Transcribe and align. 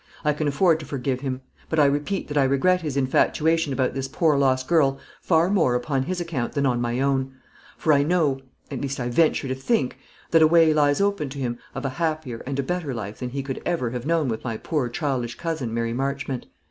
I 0.25 0.33
can 0.33 0.47
afford 0.47 0.79
to 0.79 0.85
forgive 0.87 1.19
him. 1.19 1.41
But 1.69 1.77
I 1.79 1.85
repeat 1.85 2.27
that 2.27 2.35
I 2.39 2.43
regret 2.43 2.81
his 2.81 2.97
infatuation 2.97 3.71
about 3.71 3.93
this 3.93 4.07
poor 4.07 4.35
lost 4.35 4.67
girl 4.67 4.97
far 5.21 5.47
more 5.47 5.75
upon 5.75 6.01
his 6.01 6.19
account 6.19 6.53
than 6.53 6.65
on 6.65 6.81
my 6.81 6.99
own; 6.99 7.33
for 7.77 7.93
I 7.93 8.01
know 8.01 8.39
at 8.71 8.81
least 8.81 8.99
I 8.99 9.09
venture 9.09 9.47
to 9.47 9.53
think 9.53 9.99
that 10.31 10.41
a 10.41 10.47
way 10.47 10.73
lies 10.73 11.01
open 11.01 11.29
to 11.29 11.37
him 11.37 11.59
of 11.75 11.85
a 11.85 11.89
happier 12.01 12.37
and 12.47 12.57
a 12.57 12.63
better 12.63 12.95
life 12.95 13.19
than 13.19 13.29
he 13.29 13.43
could 13.43 13.61
ever 13.63 13.91
have 13.91 14.07
known 14.07 14.27
with 14.27 14.43
my 14.43 14.57
poor 14.57 14.89
childish 14.89 15.35
cousin 15.35 15.71
Mary 15.71 15.93
Marchmont. 15.93 16.47